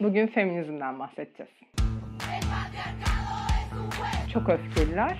Bugün 0.00 0.26
feminizmden 0.26 0.98
bahsedeceğiz. 0.98 1.52
Çok 4.32 4.48
öfkeliler. 4.48 5.18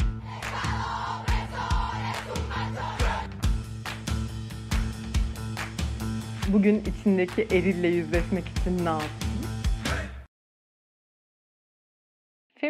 Bugün 6.52 6.80
içindeki 6.80 7.42
erille 7.42 7.88
yüzleşmek 7.88 8.44
için 8.48 8.84
ne 8.84 8.88
yapsın? 8.88 9.27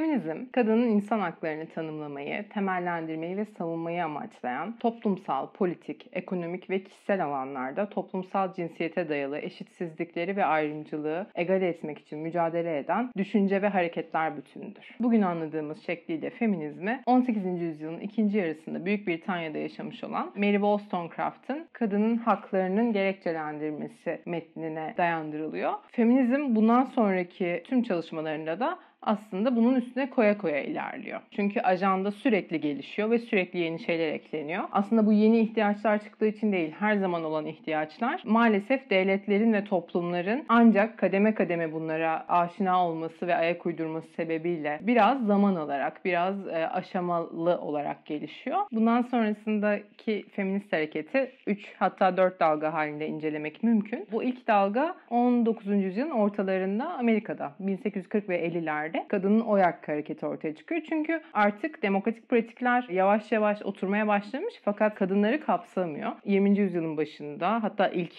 Feminizm, 0.09 0.51
kadının 0.53 0.89
insan 0.89 1.21
haklarını 1.21 1.67
tanımlamayı, 1.67 2.49
temellendirmeyi 2.49 3.37
ve 3.37 3.45
savunmayı 3.45 4.05
amaçlayan 4.05 4.79
toplumsal, 4.79 5.53
politik, 5.53 6.07
ekonomik 6.13 6.71
ve 6.71 6.83
kişisel 6.83 7.25
alanlarda 7.25 7.89
toplumsal 7.89 8.55
cinsiyete 8.55 9.09
dayalı 9.09 9.39
eşitsizlikleri 9.39 10.37
ve 10.37 10.45
ayrımcılığı 10.45 11.27
egale 11.35 11.69
etmek 11.69 11.99
için 11.99 12.19
mücadele 12.19 12.79
eden 12.79 13.11
düşünce 13.17 13.63
ve 13.63 13.69
hareketler 13.69 14.37
bütünüdür. 14.37 14.97
Bugün 15.01 15.23
anladığımız 15.23 15.87
şekliyle 15.87 16.31
feminizmi 16.31 17.03
18. 17.07 17.61
yüzyılın 17.61 18.01
ikinci 18.01 18.39
yarısında 18.39 18.85
Büyük 18.85 19.07
Britanya'da 19.09 19.59
yaşamış 19.59 20.05
olan 20.05 20.33
Mary 20.37 20.53
Wollstonecraft'ın 20.53 21.69
kadının 21.73 22.17
haklarının 22.17 22.93
gerekçelendirmesi 22.93 24.21
metnine 24.27 24.95
dayandırılıyor. 24.97 25.73
Feminizm 25.93 26.57
bundan 26.57 26.85
sonraki 26.85 27.63
tüm 27.67 27.83
çalışmalarında 27.83 28.61
da 28.61 28.79
aslında 29.03 29.57
bunun 29.57 29.75
üstüne 29.75 30.11
koya 30.11 30.39
koya 30.39 30.63
ilerliyor. 30.63 31.21
Çünkü 31.31 31.61
ajanda 31.61 32.11
sürekli 32.11 32.61
gelişiyor 32.61 33.11
ve 33.11 33.19
sürekli 33.19 33.59
yeni 33.59 33.81
şeyler 33.81 34.13
ekleniyor. 34.13 34.65
Aslında 34.73 35.07
bu 35.07 35.13
yeni 35.13 35.39
ihtiyaçlar 35.39 36.05
çıktığı 36.05 36.27
için 36.27 36.53
değil, 36.53 36.75
her 36.79 36.97
zaman 36.97 37.25
olan 37.25 37.47
ihtiyaçlar 37.47 38.23
maalesef 38.25 38.91
devletlerin 38.91 39.53
ve 39.53 39.65
toplumların 39.65 40.45
ancak 40.49 40.99
kademe 40.99 41.35
kademe 41.35 41.73
bunlara 41.73 42.25
aşina 42.29 42.87
olması 42.87 43.27
ve 43.27 43.35
ayak 43.35 43.67
uydurması 43.67 44.09
sebebiyle 44.17 44.79
biraz 44.83 45.27
zaman 45.27 45.55
alarak, 45.55 46.05
biraz 46.05 46.49
e, 46.49 46.69
aşamalı 46.69 47.61
olarak 47.61 48.07
gelişiyor. 48.07 48.59
Bundan 48.73 49.03
sonrasındaki 49.03 50.25
feminist 50.31 50.73
hareketi 50.73 51.31
3 51.47 51.75
hatta 51.79 52.17
4 52.17 52.41
dalga 52.41 52.73
halinde 52.73 53.07
incelemek 53.07 53.63
mümkün. 53.63 54.07
Bu 54.13 54.23
ilk 54.23 54.47
dalga 54.47 54.95
19. 55.11 55.67
yüzyılın 55.67 56.11
ortalarında 56.11 56.93
Amerika'da 56.93 57.53
1840 57.61 58.29
ve 58.29 58.47
50'lerde 58.49 58.88
ülkelerde 58.89 59.09
kadının 59.09 59.41
oy 59.41 59.61
hakkı 59.61 59.93
hareketi 59.93 60.27
ortaya 60.27 60.55
çıkıyor. 60.55 60.81
Çünkü 60.89 61.21
artık 61.33 61.83
demokratik 61.83 62.29
pratikler 62.29 62.87
yavaş 62.91 63.33
yavaş 63.33 63.63
oturmaya 63.63 64.07
başlamış 64.07 64.55
fakat 64.65 64.95
kadınları 64.95 65.41
kapsamıyor. 65.41 66.13
20. 66.25 66.59
yüzyılın 66.59 66.97
başında 66.97 67.63
hatta 67.63 67.89
ilk 67.89 68.15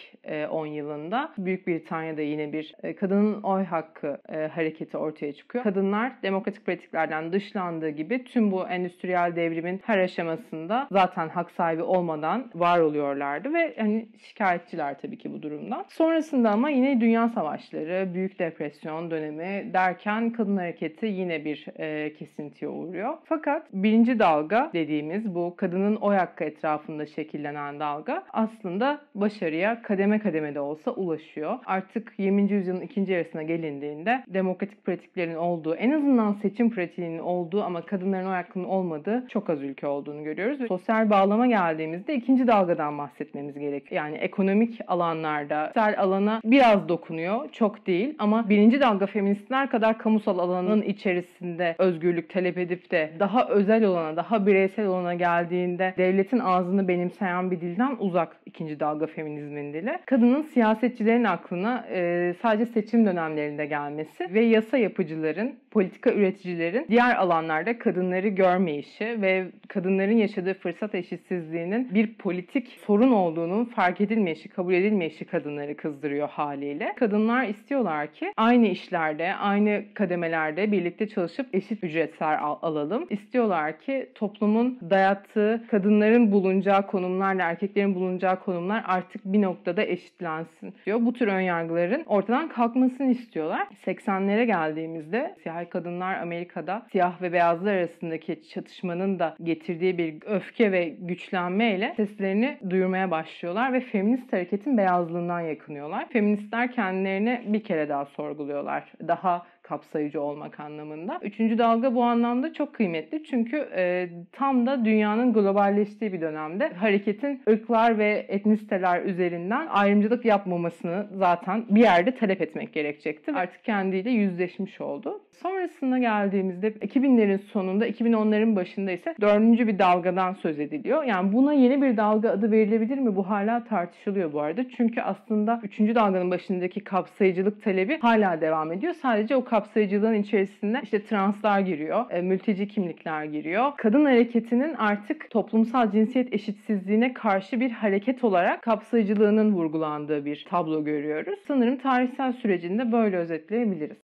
10 0.52 0.66
e, 0.66 0.70
yılında 0.70 1.32
Büyük 1.38 1.68
Britanya'da 1.68 2.22
yine 2.22 2.54
bir 2.54 2.76
e, 2.84 2.96
kadının 2.96 3.42
oy 3.42 3.64
hakkı 3.64 4.18
e, 4.30 4.48
hareketi 4.48 4.98
ortaya 4.98 5.34
çıkıyor. 5.34 5.64
Kadınlar 5.64 6.12
demokratik 6.24 6.66
pratiklerden 6.66 7.34
dışlandığı 7.34 7.90
gibi 7.90 8.24
tüm 8.24 8.52
bu 8.52 8.68
endüstriyel 8.68 9.36
devrimin 9.36 9.82
her 9.86 9.98
aşamasında 9.98 10.88
zaten 10.92 11.30
hak 11.30 11.52
sahibi 11.52 11.84
olmadan 11.84 12.52
var 12.56 12.80
oluyorlardı 12.80 13.54
ve 13.54 13.76
hani 13.78 14.10
şikayetçiler 14.18 15.00
tabii 15.00 15.18
ki 15.18 15.34
bu 15.34 15.42
durumdan. 15.42 15.86
Sonrasında 15.90 16.50
ama 16.50 16.70
yine 16.70 17.02
dünya 17.02 17.30
savaşları, 17.30 18.14
büyük 18.14 18.40
depresyon 18.40 19.12
dönemi 19.12 19.74
derken 19.74 20.30
kadın 20.30 20.58
hareketi 20.60 21.06
yine 21.06 21.46
bir 21.46 21.66
e, 21.80 22.14
kesintiye 22.14 22.72
uğruyor. 22.72 23.14
Fakat 23.24 23.68
birinci 23.74 24.20
dalga 24.20 24.70
dediğimiz 24.74 25.36
bu 25.36 25.54
kadının 25.58 25.96
oy 25.96 26.16
hakkı 26.16 26.44
etrafında 26.44 27.06
şekillenen 27.06 27.80
dalga 27.80 28.24
aslında 28.34 29.02
başarıya 29.16 29.82
kademe 29.82 30.20
kademe 30.20 30.56
de 30.56 30.60
olsa 30.60 30.92
ulaşıyor. 30.92 31.60
Artık 31.66 32.14
20. 32.18 32.52
yüzyılın 32.52 32.82
ikinci 32.82 33.12
yarısına 33.12 33.44
gelindiğinde 33.44 34.24
demokratik 34.28 34.86
pratiklerin 34.86 35.36
olduğu, 35.36 35.76
en 35.76 35.92
azından 35.92 36.34
seçim 36.34 36.70
pratiğinin 36.70 37.20
olduğu 37.20 37.64
ama 37.64 37.82
kadınların 37.82 38.26
oy 38.26 38.34
hakkının 38.34 38.64
olmadığı 38.64 39.28
çok 39.30 39.50
az 39.50 39.64
ülke 39.64 39.88
olduğunu 39.88 40.24
görüyoruz. 40.24 40.68
Sosyal 40.68 41.10
bağlama 41.10 41.48
geldiğimizde 41.48 42.16
ikinci 42.16 42.48
dalgadan 42.48 42.98
bahsetmemiz 42.98 43.60
gerekiyor. 43.60 44.04
Yani 44.04 44.18
ekonomik 44.18 44.80
alanlarda, 44.88 45.68
sosyal 45.68 45.94
alana 45.98 46.42
biraz 46.44 46.90
dokunuyor, 46.90 47.50
çok 47.52 47.88
değil 47.88 48.16
ama 48.20 48.50
birinci 48.50 48.82
dalga 48.82 49.06
feministler 49.06 49.70
kadar 49.70 49.98
kamusal 49.98 50.40
alanın 50.50 50.82
içerisinde 50.82 51.76
özgürlük 51.78 52.30
talep 52.30 52.58
edip 52.58 52.92
de 52.92 53.10
daha 53.20 53.48
özel 53.50 53.84
olana, 53.86 54.16
daha 54.16 54.46
bireysel 54.46 54.86
olana 54.86 55.14
geldiğinde 55.14 55.94
devletin 55.98 56.40
ağzını 56.40 56.88
benimseyen 56.88 57.52
bir 57.52 57.62
dilden 57.62 57.96
uzak 58.00 58.36
ikinci 58.46 58.80
dalga 58.80 59.08
feminizmin 59.08 59.74
dili. 59.74 60.00
Kadının 60.06 60.42
siyasetçilerin 60.42 61.24
aklına 61.24 61.86
e, 61.92 62.34
sadece 62.42 62.66
seçim 62.66 63.06
dönemlerinde 63.06 63.66
gelmesi 63.66 64.34
ve 64.34 64.42
yasa 64.42 64.78
yapıcıların, 64.78 65.56
politika 65.72 66.14
üreticilerin 66.14 66.86
diğer 66.90 67.16
alanlarda 67.16 67.80
kadınları 67.80 68.28
görmeyişi 68.28 69.22
ve 69.22 69.48
kadınların 69.68 70.18
yaşadığı 70.18 70.54
fırsat 70.54 70.96
eşitsizliğinin 70.96 71.94
bir 71.94 72.14
politik 72.14 72.80
sorun 72.86 73.12
olduğunun 73.12 73.66
fark 73.66 74.02
edilmeyişi, 74.02 74.50
kabul 74.50 74.74
edilmeyişi 74.74 75.26
kadınları 75.26 75.78
kızdırıyor 75.78 76.30
haliyle. 76.30 76.94
Kadınlar 76.96 77.48
istiyorlar 77.48 78.14
ki 78.14 78.34
aynı 78.38 78.68
işlerde, 78.68 79.36
aynı 79.36 79.84
kademeler 79.94 80.40
yerlerde 80.40 80.72
birlikte 80.72 81.08
çalışıp 81.08 81.56
eşit 81.56 81.84
ücretler 81.84 82.38
al- 82.38 82.60
alalım. 82.62 83.08
İstiyorlar 83.10 83.80
ki 83.80 84.10
toplumun 84.16 84.80
dayattığı 84.90 85.64
kadınların 85.72 86.32
bulunacağı 86.32 86.88
konumlarla 86.88 87.44
erkeklerin 87.44 87.96
bulunacağı 87.96 88.40
konumlar 88.40 88.84
artık 88.88 89.26
bir 89.26 89.42
noktada 89.42 89.84
eşitlensin 89.84 90.74
diyor. 90.86 91.00
Bu 91.02 91.14
tür 91.14 91.28
önyargıların 91.28 92.04
ortadan 92.06 92.50
kalkmasını 92.50 93.12
istiyorlar. 93.12 93.68
80'lere 93.86 94.44
geldiğimizde 94.44 95.36
siyah 95.44 95.59
kadınlar 95.66 96.22
Amerika'da 96.22 96.88
siyah 96.92 97.22
ve 97.22 97.34
beyazlar 97.34 97.74
arasındaki 97.74 98.42
çatışmanın 98.50 99.20
da 99.20 99.36
getirdiği 99.44 99.98
bir 99.98 100.16
öfke 100.26 100.72
ve 100.72 100.96
güçlenmeyle 101.00 101.94
seslerini 101.98 102.58
duyurmaya 102.70 103.12
başlıyorlar 103.12 103.74
ve 103.74 103.80
feminist 103.80 104.34
hareketin 104.34 104.78
beyazlığından 104.78 105.40
yakınıyorlar. 105.40 106.10
Feministler 106.10 106.72
kendilerini 106.72 107.44
bir 107.46 107.64
kere 107.64 107.90
daha 107.90 108.06
sorguluyorlar. 108.06 108.84
Daha 109.08 109.46
kapsayıcı 109.70 110.22
olmak 110.22 110.60
anlamında. 110.60 111.20
Üçüncü 111.22 111.58
dalga 111.58 111.96
bu 111.96 112.04
anlamda 112.04 112.54
çok 112.54 112.74
kıymetli 112.74 113.24
çünkü 113.24 113.70
e, 113.76 114.10
tam 114.32 114.66
da 114.66 114.86
dünyanın 114.86 115.34
globalleştiği 115.34 116.14
bir 116.14 116.22
dönemde 116.22 116.70
hareketin 116.70 117.42
ırklar 117.50 117.98
ve 117.98 118.26
etnisiteler 118.30 119.04
üzerinden 119.04 119.68
ayrımcılık 119.68 120.26
yapmamasını 120.26 121.08
zaten 121.14 121.66
bir 121.70 121.82
yerde 121.82 122.16
talep 122.16 122.42
etmek 122.42 122.74
gerekecekti. 122.74 123.32
Artık 123.32 123.64
kendiyle 123.64 124.10
yüzleşmiş 124.10 124.82
oldu. 124.82 125.22
Sonrasında 125.42 125.98
geldiğimizde 125.98 126.72
2000'lerin 126.72 127.38
sonunda 127.38 127.88
2010'ların 127.88 128.56
başında 128.56 128.92
ise 128.92 129.16
dördüncü 129.22 129.68
bir 129.68 129.80
dalgadan 129.80 130.34
söz 130.34 130.60
ediliyor. 130.60 131.04
Yani 131.04 131.34
buna 131.34 131.54
yeni 131.54 131.82
bir 131.82 131.98
dalga 131.98 132.30
adı 132.30 132.52
verilebilir 132.52 132.98
mi? 132.98 133.16
Bu 133.16 133.30
hala 133.30 133.64
tartışılıyor 133.64 134.34
bu 134.34 134.42
arada. 134.42 134.70
Çünkü 134.78 135.02
aslında 135.02 135.60
üçüncü 135.64 135.96
dalganın 135.96 136.32
başındaki 136.32 136.80
kapsayıcılık 136.80 137.64
talebi 137.64 138.00
hala 138.00 138.42
devam 138.42 138.72
ediyor. 138.72 138.94
Sadece 138.94 139.36
o 139.36 139.44
kapsayıcılığın 139.60 140.14
içerisinde 140.14 140.80
işte 140.84 141.04
translar 141.06 141.60
giriyor, 141.60 142.12
e, 142.12 142.22
mülteci 142.22 142.68
kimlikler 142.68 143.24
giriyor. 143.24 143.72
Kadın 143.78 144.06
hareketinin 144.06 144.74
artık 144.74 145.30
toplumsal 145.30 145.92
cinsiyet 145.92 146.34
eşitsizliğine 146.34 147.14
karşı 147.14 147.60
bir 147.60 147.72
hareket 147.72 148.24
olarak 148.24 148.62
kapsayıcılığının 148.64 149.54
vurgulandığı 149.54 150.26
bir 150.26 150.46
tablo 150.50 150.84
görüyoruz. 150.84 151.40
Sanırım 151.48 151.78
tarihsel 151.78 152.34
sürecinde 152.34 152.92
böyle 152.92 153.18
özetleyebiliriz. 153.18 154.09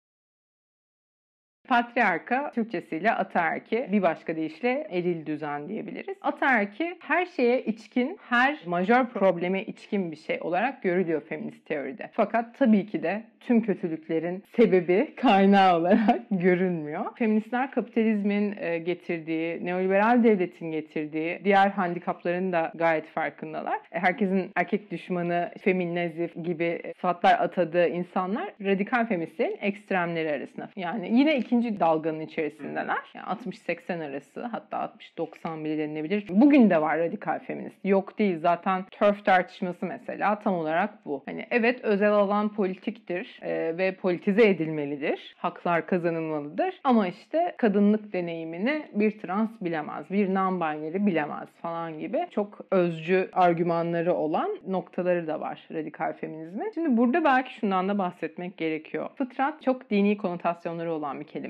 Patriarka 1.67 2.51
Türkçesiyle 2.51 3.11
ataerki 3.11 3.87
bir 3.91 4.01
başka 4.01 4.35
deyişle 4.35 4.87
eril 4.89 5.25
düzen 5.25 5.69
diyebiliriz. 5.69 6.17
Ataerki 6.21 6.97
her 6.99 7.25
şeye 7.25 7.63
içkin, 7.63 8.17
her 8.29 8.59
majör 8.65 9.05
probleme 9.05 9.63
içkin 9.63 10.11
bir 10.11 10.15
şey 10.15 10.39
olarak 10.41 10.83
görülüyor 10.83 11.21
feminist 11.21 11.65
teoride. 11.65 12.09
Fakat 12.13 12.57
tabii 12.57 12.85
ki 12.85 13.03
de 13.03 13.23
tüm 13.39 13.61
kötülüklerin 13.61 14.43
sebebi, 14.55 15.13
kaynağı 15.21 15.77
olarak 15.77 16.21
görünmüyor. 16.31 17.05
Feministler 17.15 17.71
kapitalizmin 17.71 18.55
e, 18.59 18.77
getirdiği, 18.77 19.65
neoliberal 19.65 20.23
devletin 20.23 20.71
getirdiği 20.71 21.41
diğer 21.43 21.69
handikapların 21.69 22.51
da 22.51 22.71
gayet 22.75 23.07
farkındalar. 23.07 23.77
E, 23.91 23.99
herkesin 23.99 24.51
erkek 24.55 24.91
düşmanı, 24.91 25.51
feminazif 25.61 26.45
gibi 26.45 26.81
sıfatlar 26.95 27.39
atadığı 27.39 27.87
insanlar 27.87 28.49
radikal 28.65 29.07
feministlerin 29.07 29.57
ekstremleri 29.61 30.31
arasında. 30.31 30.69
Yani 30.75 31.09
yine 31.17 31.37
ikinci 31.37 31.56
ikinci 31.57 31.79
dalganın 31.79 32.19
içerisindeler. 32.19 32.97
Yani 33.13 33.25
60-80 33.25 34.09
arası 34.09 34.41
hatta 34.45 34.93
60-90 35.17 35.63
bile 35.63 35.77
denilebilir. 35.77 36.25
Bugün 36.29 36.69
de 36.69 36.81
var 36.81 36.99
radikal 36.99 37.39
feminist. 37.39 37.85
Yok 37.85 38.19
değil. 38.19 38.39
Zaten 38.39 38.85
turf 38.91 39.25
tartışması 39.25 39.85
mesela 39.85 40.39
tam 40.39 40.53
olarak 40.53 41.05
bu. 41.05 41.23
Hani 41.25 41.45
evet 41.51 41.83
özel 41.83 42.11
alan 42.11 42.49
politiktir 42.49 43.39
e, 43.41 43.77
ve 43.77 43.95
politize 43.95 44.49
edilmelidir. 44.49 45.35
Haklar 45.37 45.87
kazanılmalıdır. 45.87 46.79
Ama 46.83 47.07
işte 47.07 47.55
kadınlık 47.57 48.13
deneyimini 48.13 48.85
bir 48.93 49.19
trans 49.19 49.49
bilemez. 49.61 50.05
Bir 50.09 50.29
non-binary 50.29 51.05
bilemez 51.05 51.47
falan 51.61 51.99
gibi 51.99 52.27
çok 52.31 52.59
özcü 52.71 53.29
argümanları 53.33 54.13
olan 54.13 54.57
noktaları 54.67 55.27
da 55.27 55.39
var 55.39 55.67
radikal 55.71 56.13
feminizmin. 56.13 56.71
Şimdi 56.73 56.97
burada 56.97 57.23
belki 57.23 57.53
şundan 57.53 57.89
da 57.89 57.97
bahsetmek 57.97 58.57
gerekiyor. 58.57 59.09
Fıtrat 59.15 59.61
çok 59.61 59.89
dini 59.89 60.17
konotasyonları 60.17 60.93
olan 60.93 61.19
bir 61.19 61.25
kelime. 61.25 61.46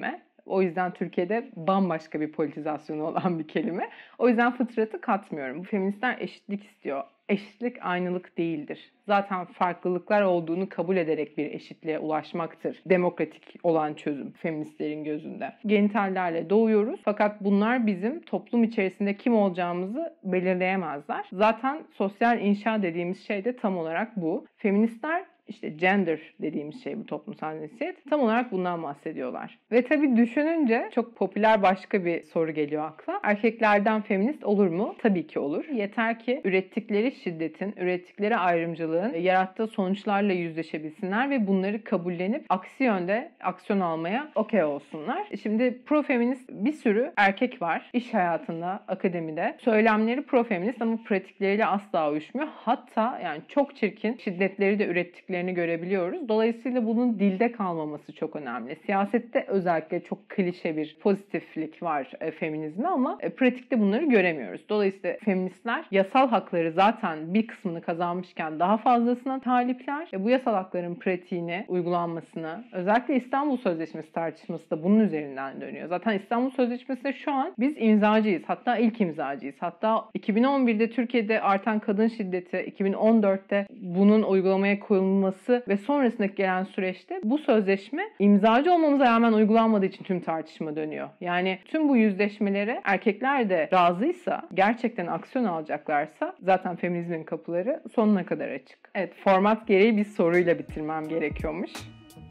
O 0.48 0.62
yüzden 0.62 0.94
Türkiye'de 0.94 1.50
bambaşka 1.56 2.22
bir 2.22 2.32
politizasyonu 2.32 3.04
olan 3.04 3.40
bir 3.40 3.48
kelime. 3.48 3.90
O 4.18 4.30
yüzden 4.30 4.52
fıtratı 4.52 5.02
katmıyorum. 5.02 5.60
Bu 5.60 5.64
feministler 5.64 6.16
eşitlik 6.20 6.64
istiyor. 6.64 7.04
Eşitlik 7.30 7.76
aynılık 7.82 8.38
değildir. 8.38 8.92
Zaten 9.06 9.46
farklılıklar 9.46 10.22
olduğunu 10.22 10.70
kabul 10.70 10.98
ederek 10.98 11.38
bir 11.38 11.52
eşitliğe 11.52 12.00
ulaşmaktır. 12.00 12.82
Demokratik 12.86 13.60
olan 13.64 13.94
çözüm 13.94 14.32
feministlerin 14.32 15.04
gözünde. 15.04 15.54
Genitallerle 15.66 16.50
doğuyoruz 16.50 17.00
fakat 17.04 17.44
bunlar 17.44 17.88
bizim 17.88 18.22
toplum 18.22 18.64
içerisinde 18.64 19.18
kim 19.18 19.36
olacağımızı 19.36 20.14
belirleyemezler. 20.24 21.26
Zaten 21.32 21.84
sosyal 21.94 22.40
inşa 22.42 22.82
dediğimiz 22.82 23.28
şey 23.28 23.46
de 23.46 23.56
tam 23.56 23.78
olarak 23.78 24.18
bu. 24.18 24.46
Feministler 24.58 25.26
işte 25.48 25.70
gender 25.70 26.20
dediğimiz 26.42 26.84
şey 26.84 27.00
bu 27.00 27.06
toplumsal 27.06 27.60
cinsiyet. 27.60 27.96
Tam 28.10 28.20
olarak 28.20 28.52
bundan 28.52 28.84
bahsediyorlar. 28.84 29.58
Ve 29.72 29.82
tabii 29.82 30.18
düşününce 30.18 30.90
çok 30.96 31.16
popüler 31.16 31.62
başka 31.62 32.06
bir 32.06 32.24
soru 32.24 32.52
geliyor 32.52 32.86
akla. 32.86 33.20
Erkeklerden 33.24 34.02
feminist 34.02 34.44
olur 34.44 34.68
mu? 34.68 34.96
Tabii 35.02 35.28
ki 35.28 35.40
olur. 35.40 35.66
Yeter 35.70 36.20
ki 36.20 36.42
ürettikleri 36.44 37.12
şiddetin, 37.12 37.74
ürettikleri 37.78 38.38
ayrımcılığın 38.38 39.14
yarattığı 39.14 39.68
sonuçlarla 39.68 40.34
yüzleşebilsinler 40.34 41.30
ve 41.30 41.48
bunları 41.48 41.84
kabullenip 41.84 42.46
aksi 42.50 42.84
yönde 42.84 43.32
aksiyon 43.44 43.80
almaya 43.80 44.32
okey 44.36 44.64
olsunlar. 44.64 45.28
Şimdi 45.44 45.82
profeminist 45.86 46.50
bir 46.50 46.74
sürü 46.74 47.14
erkek 47.18 47.62
var 47.62 47.90
iş 47.94 48.14
hayatında, 48.14 48.84
akademide. 48.88 49.56
Söylemleri 49.60 50.22
profeminist 50.22 50.82
ama 50.82 50.98
pratikleriyle 51.06 51.66
asla 51.66 52.12
uyuşmuyor. 52.12 52.48
Hatta 52.56 53.20
yani 53.24 53.42
çok 53.48 53.76
çirkin 53.76 54.18
şiddetleri 54.18 54.80
de 54.80 54.88
ürettikleri 54.88 55.37
örneklerini 55.38 55.54
görebiliyoruz. 55.54 56.30
Dolayısıyla 56.30 56.86
bunun 56.86 57.19
dilde 57.19 57.51
kalmaması 57.51 58.13
çok 58.13 58.36
önemli. 58.36 58.75
Siyasette 58.75 59.45
özellikle 59.48 60.04
çok 60.04 60.30
klişe 60.30 60.78
bir 60.78 60.98
pozitiflik 61.00 61.84
var 61.84 62.12
e, 62.22 62.31
feminizme 62.31 62.88
ama 62.88 63.18
e, 63.19 63.30
pratikte 63.30 63.80
bunları 63.80 64.06
göremiyoruz. 64.06 64.62
Dolayısıyla 64.69 65.18
feministler 65.25 65.86
yasal 65.92 66.30
hakları 66.30 66.72
zaten 66.72 67.34
bir 67.34 67.48
kısmını 67.48 67.81
kazanmışken 67.81 68.60
daha 68.60 68.78
fazlasına 68.78 69.39
talipler. 69.39 70.07
E, 70.13 70.24
bu 70.24 70.30
yasal 70.30 70.54
hakların 70.54 70.95
pratiğini, 70.95 71.66
uygulanmasını, 71.68 72.63
özellikle 72.72 73.16
İstanbul 73.16 73.57
Sözleşmesi 73.57 74.12
tartışması 74.12 74.69
da 74.69 74.83
bunun 74.83 75.00
üzerinden 75.00 75.62
dönüyor. 75.62 75.88
Zaten 75.88 76.19
İstanbul 76.19 76.50
Sözleşmesi'nde 76.50 77.13
şu 77.13 77.31
an 77.31 77.54
biz 77.60 77.74
imzacıyız. 77.78 78.44
Hatta 78.48 78.78
ilk 78.78 79.01
imzacıyız. 79.01 79.56
Hatta 79.60 80.06
2011'de 80.19 80.90
Türkiye'de 80.90 81.42
artan 81.42 81.80
kadın 81.80 82.07
şiddeti, 82.07 82.57
2014'te 82.57 83.68
bunun 83.81 84.24
uygulamaya 84.24 84.80
koyulması 84.80 85.27
olması 85.28 85.64
ve 85.68 85.78
sonrasındaki 85.78 86.36
gelen 86.36 86.64
süreçte 86.64 87.20
bu 87.24 87.38
sözleşme 87.38 88.04
imzacı 88.20 88.74
olmamıza 88.74 89.06
rağmen 89.06 89.34
uygulanmadığı 89.34 89.86
için 89.86 90.04
tüm 90.04 90.20
tartışma 90.20 90.76
dönüyor. 90.76 91.10
Yani 91.22 91.60
tüm 91.66 91.90
bu 91.90 91.98
yüzleşmelere 91.98 92.82
erkekler 92.84 93.50
de 93.50 93.70
razıysa, 93.74 94.42
gerçekten 94.54 95.08
aksiyon 95.08 95.46
alacaklarsa 95.46 96.36
zaten 96.42 96.76
feminizmin 96.76 97.24
kapıları 97.24 97.82
sonuna 97.96 98.26
kadar 98.26 98.50
açık. 98.50 98.80
Evet, 98.96 99.14
format 99.24 99.68
gereği 99.68 99.98
bir 99.98 100.06
soruyla 100.06 100.60
bitirmem 100.60 101.08
gerekiyormuş. 101.08 101.72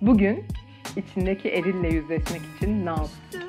Bugün 0.00 0.44
içindeki 0.96 1.48
erille 1.48 1.88
yüzleşmek 1.88 2.40
için 2.56 2.86
ne 2.86 2.90
yaptın? 2.90 3.45